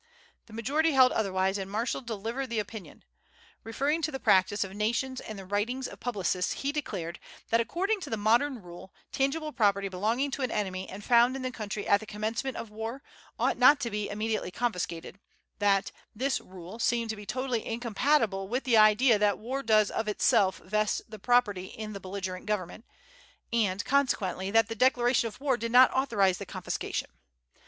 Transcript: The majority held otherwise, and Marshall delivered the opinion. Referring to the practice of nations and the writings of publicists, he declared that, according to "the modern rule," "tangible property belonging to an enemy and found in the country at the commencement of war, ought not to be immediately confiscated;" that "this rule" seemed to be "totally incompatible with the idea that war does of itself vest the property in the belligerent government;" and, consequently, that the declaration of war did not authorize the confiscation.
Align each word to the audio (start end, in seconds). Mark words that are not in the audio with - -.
The 0.47 0.53
majority 0.53 0.93
held 0.93 1.11
otherwise, 1.11 1.59
and 1.59 1.69
Marshall 1.69 2.01
delivered 2.01 2.47
the 2.47 2.57
opinion. 2.57 3.03
Referring 3.63 4.01
to 4.01 4.11
the 4.11 4.19
practice 4.19 4.63
of 4.63 4.73
nations 4.73 5.21
and 5.21 5.37
the 5.37 5.45
writings 5.45 5.87
of 5.87 5.99
publicists, 5.99 6.53
he 6.53 6.71
declared 6.71 7.19
that, 7.51 7.61
according 7.61 7.99
to 7.99 8.09
"the 8.09 8.17
modern 8.17 8.63
rule," 8.63 8.91
"tangible 9.11 9.51
property 9.51 9.89
belonging 9.89 10.31
to 10.31 10.41
an 10.41 10.49
enemy 10.49 10.89
and 10.89 11.03
found 11.03 11.35
in 11.35 11.43
the 11.43 11.51
country 11.51 11.87
at 11.87 11.99
the 11.99 12.07
commencement 12.07 12.57
of 12.57 12.71
war, 12.71 13.03
ought 13.37 13.59
not 13.59 13.79
to 13.81 13.91
be 13.91 14.09
immediately 14.09 14.49
confiscated;" 14.49 15.19
that 15.59 15.91
"this 16.15 16.39
rule" 16.41 16.79
seemed 16.79 17.11
to 17.11 17.15
be 17.15 17.27
"totally 17.27 17.63
incompatible 17.63 18.47
with 18.47 18.63
the 18.63 18.77
idea 18.77 19.19
that 19.19 19.37
war 19.37 19.61
does 19.61 19.91
of 19.91 20.07
itself 20.07 20.57
vest 20.65 21.03
the 21.09 21.19
property 21.19 21.65
in 21.65 21.93
the 21.93 21.99
belligerent 21.99 22.47
government;" 22.47 22.85
and, 23.53 23.85
consequently, 23.85 24.49
that 24.49 24.67
the 24.67 24.73
declaration 24.73 25.27
of 25.27 25.39
war 25.39 25.57
did 25.57 25.71
not 25.71 25.93
authorize 25.93 26.39
the 26.39 26.45
confiscation. 26.47 27.11